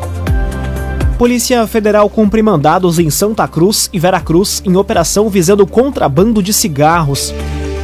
Polícia 1.22 1.68
Federal 1.68 2.10
cumpre 2.10 2.42
mandados 2.42 2.98
em 2.98 3.12
Santa 3.12 3.48
Cruz 3.48 3.92
e 3.94 4.00
Veracruz 4.00 4.60
em 4.66 4.76
operação 4.76 5.30
visando 5.30 5.68
contrabando 5.68 6.42
de 6.42 6.52
cigarros. 6.52 7.32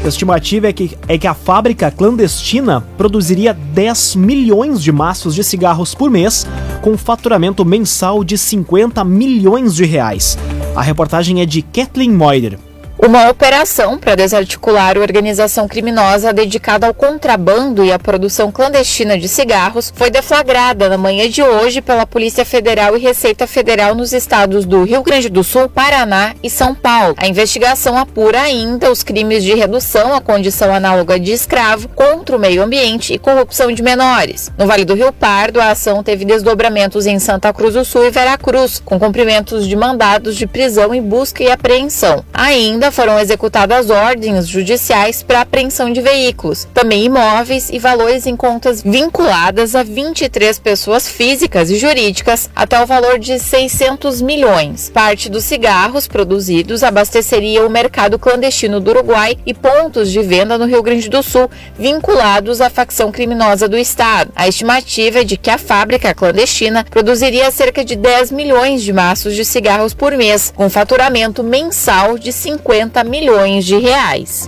A 0.03 0.07
estimativa 0.07 0.65
é 0.65 0.73
que, 0.73 0.97
é 1.07 1.19
que 1.19 1.27
a 1.27 1.35
fábrica 1.35 1.91
clandestina 1.91 2.83
produziria 2.97 3.53
10 3.53 4.15
milhões 4.15 4.81
de 4.81 4.91
maços 4.91 5.35
de 5.35 5.43
cigarros 5.43 5.93
por 5.93 6.09
mês, 6.09 6.47
com 6.81 6.97
faturamento 6.97 7.63
mensal 7.63 8.23
de 8.23 8.39
50 8.39 9.03
milhões 9.03 9.75
de 9.75 9.85
reais. 9.85 10.35
A 10.75 10.81
reportagem 10.81 11.39
é 11.39 11.45
de 11.45 11.61
Kathleen 11.61 12.13
Moider. 12.13 12.57
Uma 12.99 13.29
operação 13.29 13.95
para 13.95 14.15
desarticular 14.15 14.97
a 14.97 14.99
organização 14.99 15.67
criminosa 15.67 16.33
dedicada 16.33 16.87
ao 16.87 16.95
contrabando 16.95 17.85
e 17.85 17.91
à 17.91 17.99
produção 17.99 18.51
clandestina 18.51 19.19
de 19.19 19.27
cigarros 19.27 19.93
foi 19.95 20.09
deflagrada 20.09 20.89
na 20.89 20.97
manhã 20.97 21.29
de 21.29 21.43
hoje 21.43 21.79
pela 21.79 22.07
Polícia 22.07 22.43
Federal 22.43 22.97
e 22.97 22.99
Receita 22.99 23.45
Federal 23.45 23.93
nos 23.93 24.13
estados 24.13 24.65
do 24.65 24.83
Rio 24.83 25.03
Grande 25.03 25.29
do 25.29 25.43
Sul, 25.43 25.69
Paraná 25.69 26.33
e 26.41 26.49
São 26.49 26.73
Paulo. 26.73 27.13
A 27.17 27.27
investigação 27.27 27.95
apura 27.95 28.41
ainda 28.41 28.91
os 28.91 29.03
crimes 29.03 29.43
de 29.43 29.53
redução 29.53 30.15
à 30.15 30.19
condição 30.19 30.73
análoga 30.73 31.19
de 31.19 31.31
escravo 31.31 31.87
contra 31.89 32.35
o 32.35 32.39
meio 32.39 32.63
ambiente 32.63 33.13
e 33.13 33.19
corrupção 33.19 33.71
de 33.71 33.83
menores. 33.83 34.51
No 34.57 34.65
Vale 34.65 34.83
do 34.83 34.95
Rio 34.95 35.13
Pardo, 35.13 35.61
a 35.61 35.69
ação 35.69 36.01
teve 36.01 36.25
desdobramentos 36.25 37.05
em 37.05 37.19
Santa 37.19 37.53
Cruz 37.53 37.75
do 37.75 37.85
Sul 37.85 38.07
e 38.07 38.11
Veracruz, 38.11 38.81
com 38.83 38.99
cumprimentos 38.99 39.67
de 39.67 39.75
mandados 39.75 40.35
de 40.35 40.47
prisão 40.47 40.95
e 40.95 40.99
busca 40.99 41.43
e 41.43 41.51
apreensão. 41.51 42.25
Ainda 42.33 42.86
foram 42.91 43.19
executadas 43.19 43.89
ordens 43.89 44.47
judiciais 44.47 45.21
para 45.21 45.41
apreensão 45.41 45.91
de 45.91 46.01
veículos, 46.01 46.67
também 46.73 47.03
imóveis 47.03 47.69
e 47.69 47.79
valores 47.79 48.25
em 48.25 48.35
contas 48.35 48.81
vinculadas 48.81 49.75
a 49.75 49.83
23 49.83 50.59
pessoas 50.59 51.07
físicas 51.07 51.69
e 51.69 51.77
jurídicas 51.77 52.49
até 52.55 52.81
o 52.81 52.85
valor 52.85 53.19
de 53.19 53.39
600 53.39 54.21
milhões. 54.21 54.89
Parte 54.89 55.29
dos 55.29 55.43
cigarros 55.43 56.07
produzidos 56.07 56.83
abasteceria 56.83 57.65
o 57.65 57.69
mercado 57.69 58.17
clandestino 58.17 58.79
do 58.79 58.91
Uruguai 58.91 59.37
e 59.45 59.53
pontos 59.53 60.11
de 60.11 60.21
venda 60.21 60.57
no 60.57 60.65
Rio 60.65 60.83
Grande 60.83 61.09
do 61.09 61.21
Sul 61.21 61.49
vinculados 61.77 62.61
à 62.61 62.69
facção 62.69 63.11
criminosa 63.11 63.67
do 63.67 63.77
estado. 63.77 64.31
A 64.35 64.47
estimativa 64.47 65.19
é 65.19 65.23
de 65.23 65.37
que 65.37 65.49
a 65.49 65.57
fábrica 65.57 66.13
clandestina 66.13 66.85
produziria 66.89 67.49
cerca 67.51 67.83
de 67.83 67.95
10 67.95 68.31
milhões 68.31 68.81
de 68.81 68.93
maços 68.93 69.35
de 69.35 69.43
cigarros 69.43 69.93
por 69.93 70.13
mês, 70.13 70.53
com 70.55 70.69
faturamento 70.69 71.43
mensal 71.43 72.17
de 72.17 72.31
50 72.31 72.76
50 72.77 73.03
milhões 73.05 73.65
de 73.65 73.77
reais. 73.77 74.47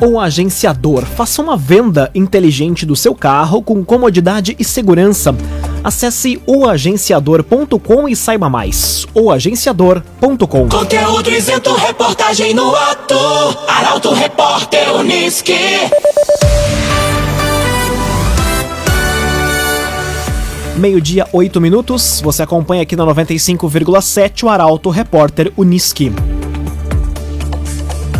O 0.00 0.20
agenciador 0.20 1.06
faça 1.06 1.40
uma 1.40 1.56
venda 1.56 2.10
inteligente 2.14 2.84
do 2.84 2.94
seu 2.94 3.14
carro 3.14 3.62
com 3.62 3.82
comodidade 3.82 4.54
e 4.58 4.64
segurança. 4.64 5.34
Acesse 5.82 6.42
oagenciador.com 6.46 8.08
e 8.08 8.14
saiba 8.14 8.50
mais. 8.50 9.06
oagenciador.com 9.14 10.68
Conteúdo 10.68 11.30
isento, 11.30 11.72
reportagem 11.74 12.52
no 12.52 12.74
ato. 12.74 13.14
Arauto 13.66 14.12
Repórter 14.12 14.94
Uniski. 14.94 15.54
Meio-dia, 20.76 21.26
8 21.32 21.60
minutos. 21.60 22.20
Você 22.22 22.42
acompanha 22.42 22.82
aqui 22.82 22.96
na 22.96 23.06
95,7 23.06 24.42
o 24.42 24.48
Arauto 24.48 24.90
Repórter 24.90 25.52
Uniski. 25.56 26.12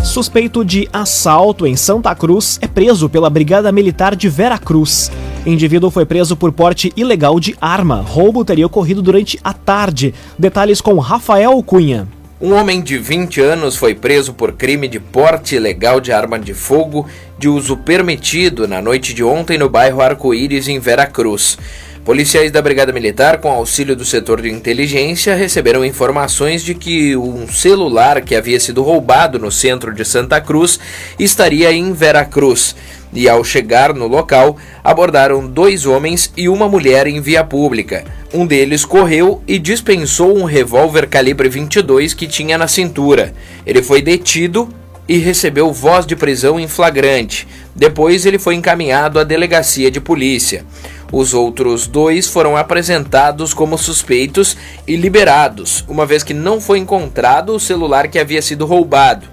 Suspeito 0.03 0.65
de 0.65 0.87
assalto 0.91 1.65
em 1.65 1.77
Santa 1.77 2.13
Cruz 2.13 2.59
é 2.61 2.67
preso 2.67 3.09
pela 3.09 3.29
Brigada 3.29 3.71
Militar 3.71 4.15
de 4.15 4.27
Veracruz. 4.27 5.09
Indivíduo 5.45 5.89
foi 5.89 6.05
preso 6.05 6.35
por 6.35 6.51
porte 6.51 6.91
ilegal 6.95 7.39
de 7.39 7.55
arma. 7.59 8.01
Roubo 8.01 8.43
teria 8.43 8.67
ocorrido 8.67 9.01
durante 9.01 9.39
a 9.41 9.53
tarde. 9.53 10.13
Detalhes 10.37 10.81
com 10.81 10.99
Rafael 10.99 11.63
Cunha. 11.63 12.05
Um 12.39 12.53
homem 12.53 12.81
de 12.81 12.97
20 12.97 13.39
anos 13.39 13.77
foi 13.77 13.95
preso 13.95 14.33
por 14.33 14.51
crime 14.51 14.89
de 14.89 14.99
porte 14.99 15.55
ilegal 15.55 16.01
de 16.01 16.11
arma 16.11 16.37
de 16.37 16.53
fogo 16.53 17.07
de 17.39 17.47
uso 17.47 17.77
permitido 17.77 18.67
na 18.67 18.81
noite 18.81 19.13
de 19.13 19.23
ontem 19.23 19.57
no 19.57 19.69
bairro 19.69 20.01
Arco-Íris, 20.01 20.67
em 20.67 20.79
Veracruz. 20.79 21.57
Policiais 22.05 22.51
da 22.51 22.61
Brigada 22.61 22.91
Militar, 22.91 23.37
com 23.37 23.49
auxílio 23.49 23.95
do 23.95 24.03
setor 24.03 24.41
de 24.41 24.51
inteligência, 24.51 25.35
receberam 25.35 25.85
informações 25.85 26.61
de 26.61 26.75
que 26.75 27.15
um 27.15 27.47
celular 27.47 28.19
que 28.19 28.35
havia 28.35 28.59
sido 28.59 28.83
roubado 28.83 29.39
no 29.39 29.49
centro 29.49 29.93
de 29.93 30.03
Santa 30.03 30.41
Cruz 30.41 30.77
estaria 31.17 31.71
em 31.71 31.93
Veracruz. 31.93 32.75
E 33.13 33.29
ao 33.29 33.41
chegar 33.41 33.93
no 33.93 34.05
local, 34.05 34.57
abordaram 34.83 35.47
dois 35.47 35.85
homens 35.85 36.29
e 36.35 36.49
uma 36.49 36.67
mulher 36.67 37.07
em 37.07 37.21
via 37.21 37.41
pública. 37.41 38.03
Um 38.33 38.45
deles 38.45 38.83
correu 38.83 39.41
e 39.47 39.57
dispensou 39.57 40.37
um 40.37 40.43
revólver 40.43 41.07
calibre 41.07 41.47
22 41.47 42.13
que 42.13 42.27
tinha 42.27 42.57
na 42.57 42.67
cintura. 42.67 43.33
Ele 43.65 43.81
foi 43.81 44.01
detido 44.01 44.67
e 45.07 45.17
recebeu 45.19 45.71
voz 45.71 46.05
de 46.05 46.17
prisão 46.17 46.59
em 46.59 46.67
flagrante. 46.67 47.47
Depois 47.73 48.25
ele 48.25 48.39
foi 48.39 48.55
encaminhado 48.55 49.19
à 49.19 49.23
delegacia 49.23 49.89
de 49.89 50.01
polícia. 50.01 50.65
Os 51.13 51.31
outros 51.35 51.85
dois 51.85 52.27
foram 52.27 52.57
apresentados 52.57 53.53
como 53.53 53.77
suspeitos 53.77 54.57
e 54.87 54.95
liberados, 54.95 55.85
uma 55.87 56.07
vez 56.07 56.23
que 56.23 56.33
não 56.33 56.59
foi 56.59 56.79
encontrado 56.79 57.53
o 57.53 57.59
celular 57.59 58.07
que 58.07 58.17
havia 58.17 58.41
sido 58.41 58.65
roubado. 58.65 59.27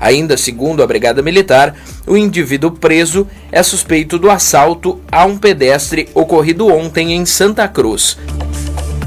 Ainda 0.00 0.38
segundo 0.38 0.82
a 0.82 0.86
Brigada 0.86 1.20
Militar, 1.20 1.76
o 2.06 2.16
indivíduo 2.16 2.70
preso 2.70 3.28
é 3.52 3.62
suspeito 3.62 4.18
do 4.18 4.30
assalto 4.30 4.98
a 5.12 5.26
um 5.26 5.36
pedestre 5.36 6.08
ocorrido 6.14 6.68
ontem 6.68 7.12
em 7.12 7.26
Santa 7.26 7.68
Cruz. 7.68 8.16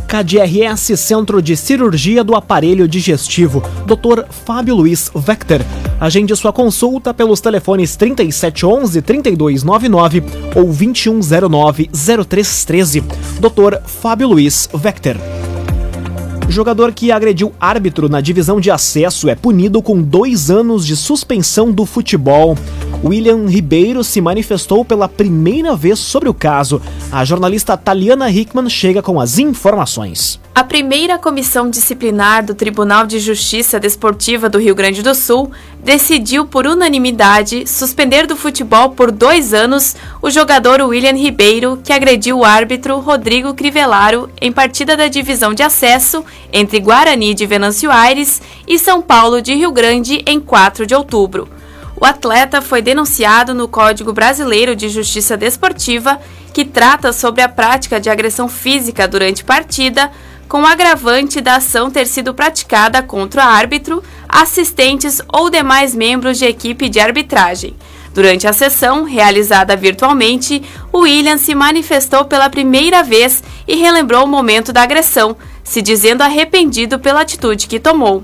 KDRS 0.10 0.98
Centro 0.98 1.40
de 1.40 1.56
Cirurgia 1.56 2.24
do 2.24 2.36
Aparelho 2.36 2.88
Digestivo, 2.88 3.62
Dr. 3.86 4.26
Fábio 4.28 4.74
Luiz 4.74 5.12
Vector. 5.14 5.62
Agende 6.00 6.36
sua 6.36 6.52
consulta 6.52 7.14
pelos 7.14 7.40
telefones 7.40 7.96
3711 7.96 9.04
3299 9.04 10.24
ou 10.56 10.64
2109 10.64 11.92
0313. 11.94 13.04
Dr. 13.40 13.84
Fábio 13.86 14.30
Luiz 14.30 14.68
Vector. 14.74 15.16
Jogador 16.50 16.92
que 16.92 17.12
agrediu 17.12 17.54
árbitro 17.60 18.10
na 18.10 18.20
divisão 18.20 18.60
de 18.60 18.72
acesso 18.72 19.30
é 19.30 19.36
punido 19.36 19.84
com 19.84 20.02
dois 20.02 20.50
anos 20.50 20.84
de 20.84 20.96
suspensão 20.96 21.72
do 21.72 21.86
futebol. 21.86 22.58
William 23.04 23.46
Ribeiro 23.48 24.04
se 24.04 24.20
manifestou 24.20 24.84
pela 24.84 25.08
primeira 25.08 25.76
vez 25.76 26.00
sobre 26.00 26.28
o 26.28 26.34
caso. 26.34 26.82
A 27.12 27.24
jornalista 27.24 27.78
Taliana 27.78 28.32
Hickman 28.32 28.68
chega 28.68 29.04
com 29.04 29.22
as 29.22 29.38
informações. 29.38 30.40
A 30.60 30.64
primeira 30.66 31.18
comissão 31.18 31.70
disciplinar 31.70 32.44
do 32.44 32.54
Tribunal 32.54 33.08
de 33.08 33.18
Justiça 33.18 33.80
Desportiva 33.80 34.50
do 34.50 34.60
Rio 34.60 34.76
Grande 34.76 35.02
do 35.02 35.16
Sul 35.16 35.50
decidiu 35.82 36.46
por 36.46 36.68
unanimidade 36.68 37.66
suspender 37.66 38.28
do 38.28 38.36
futebol 38.36 38.90
por 38.90 39.10
dois 39.10 39.54
anos 39.54 39.96
o 40.22 40.30
jogador 40.30 40.82
William 40.82 41.16
Ribeiro, 41.16 41.80
que 41.82 41.94
agrediu 41.94 42.40
o 42.40 42.44
árbitro 42.44 43.00
Rodrigo 43.00 43.54
Crivellaro 43.54 44.30
em 44.42 44.52
partida 44.52 44.98
da 44.98 45.08
divisão 45.08 45.54
de 45.54 45.64
acesso 45.64 46.26
entre 46.52 46.82
Guarani 46.82 47.34
de 47.34 47.46
Venâncio 47.46 47.90
Aires 47.90 48.42
e 48.68 48.78
São 48.78 49.02
Paulo 49.02 49.42
de 49.42 49.54
Rio 49.54 49.72
Grande 49.72 50.22
em 50.28 50.42
4 50.42 50.86
de 50.86 50.94
outubro. 50.94 51.48
O 51.96 52.06
atleta 52.06 52.62
foi 52.62 52.82
denunciado 52.82 53.54
no 53.54 53.70
Código 53.70 54.12
Brasileiro 54.12 54.76
de 54.76 54.90
Justiça 54.90 55.38
Desportiva, 55.38 56.20
que 56.54 56.66
trata 56.66 57.14
sobre 57.14 57.42
a 57.42 57.48
prática 57.48 57.98
de 57.98 58.10
agressão 58.10 58.50
física 58.50 59.08
durante 59.08 59.46
partida 59.46 60.12
com 60.50 60.64
o 60.64 60.66
agravante 60.66 61.40
da 61.40 61.58
ação 61.58 61.92
ter 61.92 62.08
sido 62.08 62.34
praticada 62.34 63.04
contra 63.04 63.42
o 63.42 63.48
árbitro, 63.48 64.04
assistentes 64.28 65.22
ou 65.32 65.48
demais 65.48 65.94
membros 65.94 66.40
de 66.40 66.46
equipe 66.46 66.90
de 66.90 67.00
arbitragem. 67.00 67.76
Durante 68.16 68.48
a 68.48 68.52
sessão, 68.52 69.04
realizada 69.04 69.76
virtualmente, 69.76 70.64
o 70.92 71.02
William 71.02 71.38
se 71.38 71.54
manifestou 71.54 72.26
pela 72.26 72.50
primeira 72.50 73.04
vez 73.04 73.44
e 73.68 73.76
relembrou 73.76 74.26
o 74.26 74.28
momento 74.28 74.74
da 74.74 74.82
agressão, 74.82 75.38
se 75.64 75.84
dizendo 75.84 76.24
arrependido 76.24 76.98
pela 76.98 77.22
atitude 77.22 77.68
que 77.68 77.80
tomou. 77.80 78.24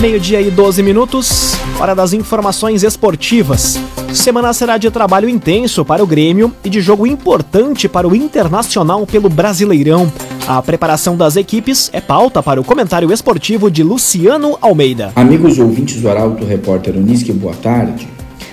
Meio-dia 0.01 0.39
e 0.39 0.49
12 0.49 0.81
minutos, 0.81 1.55
hora 1.77 1.93
das 1.93 2.13
informações 2.13 2.83
esportivas. 2.83 3.77
Semana 4.13 4.53
será 4.53 4.77
de 4.77 4.89
trabalho 4.89 5.27
intenso 5.27 5.83
para 5.83 6.01
o 6.01 6.07
Grêmio 6.07 6.53
e 6.63 6.69
de 6.69 6.79
jogo 6.79 7.05
importante 7.05 7.89
para 7.89 8.07
o 8.07 8.15
Internacional 8.15 9.05
pelo 9.05 9.27
Brasileirão. 9.27 10.09
A 10.47 10.61
preparação 10.61 11.17
das 11.17 11.35
equipes 11.35 11.89
é 11.91 11.99
pauta 11.99 12.41
para 12.41 12.61
o 12.61 12.63
comentário 12.63 13.11
esportivo 13.11 13.69
de 13.69 13.83
Luciano 13.83 14.57
Almeida. 14.61 15.11
Amigos 15.17 15.59
ouvintes 15.59 16.01
do 16.01 16.09
Arauto 16.09 16.45
Repórter 16.45 16.95
Unisque, 16.95 17.33
boa 17.33 17.53
tarde. 17.55 18.07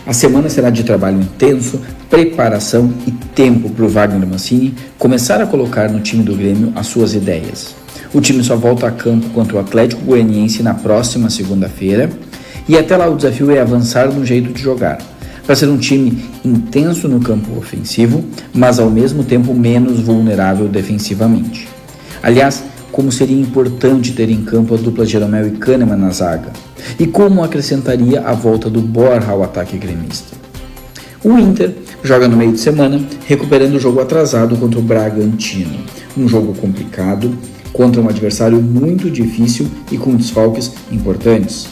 A 0.07 0.13
semana 0.13 0.49
será 0.49 0.71
de 0.71 0.85
trabalho 0.85 1.21
intenso, 1.21 1.81
preparação 2.09 2.95
e 3.09 3.11
tempo 3.11 3.69
para 3.69 3.85
o 3.85 3.89
Wagner 3.89 4.25
Mancini 4.25 4.73
começar 4.97 5.43
a 5.43 5.47
colocar 5.47 5.91
no 5.91 5.99
time 5.99 6.23
do 6.23 6.37
Grêmio 6.37 6.73
as 6.77 6.87
suas 6.87 7.13
ideias. 7.13 7.75
O 8.15 8.21
time 8.21 8.45
só 8.45 8.55
volta 8.55 8.87
a 8.87 8.93
campo 8.93 9.29
contra 9.31 9.57
o 9.57 9.59
Atlético 9.59 10.05
Goianiense 10.05 10.63
na 10.63 10.75
próxima 10.75 11.29
segunda-feira 11.29 12.09
e 12.69 12.79
até 12.79 12.97
lá 12.97 13.09
o 13.09 13.17
desafio 13.17 13.51
é 13.51 13.59
avançar 13.59 14.07
no 14.13 14.25
jeito 14.25 14.53
de 14.53 14.63
jogar, 14.63 14.99
para 15.45 15.57
ser 15.57 15.69
um 15.69 15.77
time 15.77 16.25
intenso 16.45 17.09
no 17.09 17.19
campo 17.19 17.59
ofensivo, 17.59 18.25
mas 18.55 18.79
ao 18.79 18.89
mesmo 18.89 19.25
tempo 19.25 19.53
menos 19.53 19.99
vulnerável 19.99 20.69
defensivamente. 20.69 21.69
Aliás, 22.23 22.63
como 22.93 23.11
seria 23.11 23.41
importante 23.41 24.13
ter 24.13 24.31
em 24.31 24.43
campo 24.45 24.75
a 24.75 24.79
dupla 24.79 25.05
Jeromel 25.05 25.49
e 25.49 25.51
Kahneman 25.53 25.97
na 25.97 26.11
zaga, 26.11 26.53
e 26.99 27.07
como 27.07 27.43
acrescentaria 27.43 28.21
a 28.21 28.33
volta 28.33 28.69
do 28.69 28.81
Borja 28.81 29.31
ao 29.31 29.43
ataque 29.43 29.77
gremista. 29.79 30.37
O 31.25 31.39
Inter 31.39 31.75
joga 32.03 32.29
no 32.29 32.37
meio 32.37 32.53
de 32.53 32.61
semana, 32.61 33.01
recuperando 33.27 33.75
o 33.75 33.81
jogo 33.81 34.01
atrasado 34.01 34.57
contra 34.57 34.79
o 34.79 34.83
Bragantino, 34.83 35.79
um 36.17 36.29
jogo 36.29 36.55
complicado 36.55 37.37
contra 37.73 38.01
um 38.01 38.09
adversário 38.09 38.61
muito 38.63 39.11
difícil 39.11 39.67
e 39.91 39.99
com 39.99 40.15
desfalques 40.15 40.73
importantes. 40.91 41.67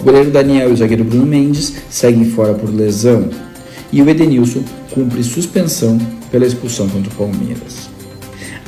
O 0.00 0.04
goleiro 0.04 0.30
Daniel 0.30 0.70
e 0.70 0.72
o 0.72 0.76
zagueiro 0.76 1.04
Bruno 1.04 1.26
Mendes 1.26 1.74
seguem 1.90 2.24
fora 2.24 2.54
por 2.54 2.72
lesão 2.72 3.28
e 3.92 4.00
o 4.02 4.08
Edenilson 4.08 4.62
cumpre 4.90 5.22
suspensão 5.22 5.98
pela 6.30 6.46
expulsão 6.46 6.88
contra 6.88 7.12
o 7.12 7.14
Palmeiras. 7.14 7.88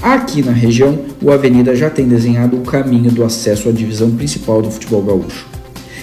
Aqui 0.03 0.43
na 0.43 0.53
região, 0.53 0.99
o 1.23 1.31
Avenida 1.31 1.75
já 1.75 1.89
tem 1.89 2.07
desenhado 2.07 2.57
o 2.57 2.63
caminho 2.63 3.11
do 3.11 3.25
acesso 3.25 3.69
à 3.69 3.73
divisão 3.73 4.11
principal 4.11 4.61
do 4.61 4.71
futebol 4.71 5.03
gaúcho. 5.03 5.47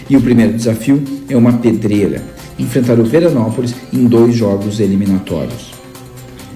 E 0.09 0.17
o 0.17 0.21
primeiro 0.21 0.53
desafio 0.53 1.03
é 1.29 1.35
uma 1.35 1.53
pedreira, 1.53 2.21
enfrentar 2.59 2.99
o 2.99 3.05
Veranópolis 3.05 3.73
em 3.91 4.05
dois 4.05 4.35
jogos 4.35 4.79
eliminatórios. 4.79 5.73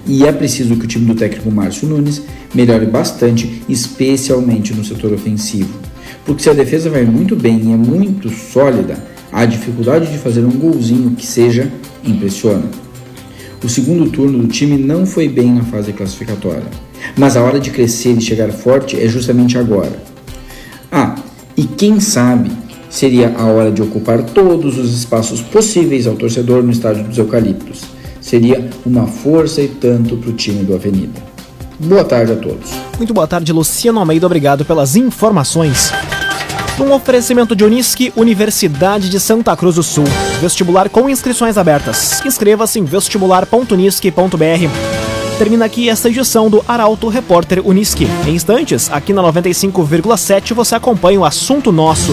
E 0.06 0.24
é 0.24 0.32
preciso 0.32 0.76
que 0.76 0.84
o 0.84 0.88
time 0.88 1.06
do 1.06 1.14
técnico 1.14 1.50
Márcio 1.50 1.88
Nunes 1.88 2.22
melhore 2.54 2.86
bastante, 2.86 3.62
especialmente 3.68 4.72
no 4.72 4.84
setor 4.84 5.12
ofensivo. 5.12 5.78
Porque 6.24 6.42
se 6.42 6.50
a 6.50 6.54
defesa 6.54 6.88
vai 6.88 7.04
muito 7.04 7.36
bem 7.36 7.60
e 7.62 7.72
é 7.72 7.76
muito 7.76 8.30
sólida, 8.30 9.02
a 9.32 9.44
dificuldade 9.44 10.10
de 10.10 10.18
fazer 10.18 10.44
um 10.44 10.50
golzinho 10.50 11.10
que 11.10 11.26
seja 11.26 11.70
impressiona. 12.04 12.64
O 13.62 13.68
segundo 13.68 14.10
turno 14.10 14.38
do 14.38 14.46
time 14.46 14.78
não 14.78 15.04
foi 15.04 15.28
bem 15.28 15.52
na 15.52 15.64
fase 15.64 15.92
classificatória, 15.92 16.68
mas 17.16 17.36
a 17.36 17.42
hora 17.42 17.58
de 17.58 17.70
crescer 17.70 18.12
e 18.12 18.20
chegar 18.20 18.50
forte 18.50 18.98
é 18.98 19.08
justamente 19.08 19.58
agora. 19.58 20.00
Ah, 20.90 21.16
e 21.56 21.64
quem 21.64 22.00
sabe 22.00 22.50
seria 22.98 23.34
a 23.38 23.44
hora 23.44 23.70
de 23.70 23.80
ocupar 23.80 24.22
todos 24.22 24.76
os 24.76 24.92
espaços 24.92 25.40
possíveis 25.40 26.06
ao 26.06 26.16
torcedor 26.16 26.62
no 26.62 26.72
estádio 26.72 27.04
dos 27.04 27.16
Eucaliptos. 27.16 27.82
Seria 28.20 28.68
uma 28.84 29.06
força 29.06 29.62
e 29.62 29.68
tanto 29.68 30.16
para 30.16 30.30
o 30.30 30.32
time 30.32 30.64
do 30.64 30.74
Avenida. 30.74 31.22
Boa 31.78 32.04
tarde 32.04 32.32
a 32.32 32.36
todos. 32.36 32.70
Muito 32.96 33.14
boa 33.14 33.28
tarde, 33.28 33.52
Luciano 33.52 34.00
Almeida. 34.00 34.26
Obrigado 34.26 34.64
pelas 34.64 34.96
informações. 34.96 35.92
Um 36.80 36.92
oferecimento 36.92 37.54
de 37.54 37.64
Unisque, 37.64 38.12
Universidade 38.16 39.08
de 39.08 39.20
Santa 39.20 39.56
Cruz 39.56 39.76
do 39.76 39.82
Sul. 39.82 40.04
Vestibular 40.40 40.88
com 40.88 41.08
inscrições 41.08 41.56
abertas. 41.56 42.24
Inscreva-se 42.26 42.80
em 42.80 42.84
vestibular.unisque.br. 42.84 44.98
Termina 45.38 45.66
aqui 45.66 45.88
esta 45.88 46.08
edição 46.08 46.50
do 46.50 46.64
Arauto 46.66 47.08
Repórter 47.08 47.64
Unisque. 47.64 48.08
Em 48.26 48.34
instantes, 48.34 48.90
aqui 48.90 49.12
na 49.12 49.22
95,7 49.22 50.52
você 50.52 50.74
acompanha 50.74 51.20
o 51.20 51.24
assunto 51.24 51.70
nosso. 51.70 52.12